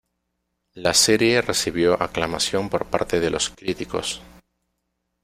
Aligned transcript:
La 0.73 0.95
serie 0.95 1.43
recibió 1.43 2.01
aclamación 2.01 2.69
por 2.69 2.87
parte 2.87 3.19
de 3.19 3.29
los 3.29 3.51
críticos. 3.51 4.19